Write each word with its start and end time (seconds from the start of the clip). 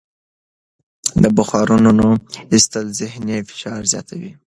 د 1.23 1.23
بخارونو 1.37 2.07
ایستل 2.53 2.85
ذهني 2.99 3.37
فشار 3.49 3.81
زیاتوي. 3.93 4.31